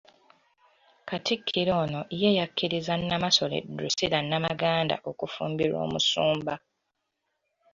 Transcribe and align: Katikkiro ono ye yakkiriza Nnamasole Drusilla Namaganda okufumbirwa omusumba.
Katikkiro 1.09 1.73
ono 1.85 2.01
ye 2.21 2.29
yakkiriza 2.39 2.93
Nnamasole 2.99 3.57
Drusilla 3.77 4.19
Namaganda 4.29 4.95
okufumbirwa 5.09 5.79
omusumba. 5.87 6.53